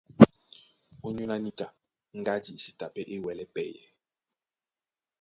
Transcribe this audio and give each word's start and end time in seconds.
Ónyólá 1.07 1.35
níka, 1.43 1.67
ŋgádi 2.19 2.51
e 2.57 2.61
sí 2.63 2.71
ta 2.79 2.85
pɛ́ 2.93 3.07
é 3.13 3.15
wɛlɛ́ 3.23 3.47
pɛyɛ. 3.53 3.83